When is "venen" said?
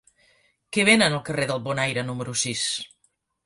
0.89-1.17